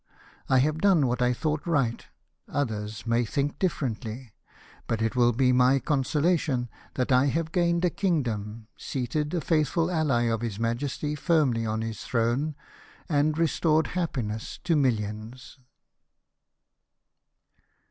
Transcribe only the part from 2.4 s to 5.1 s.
others may think differently, but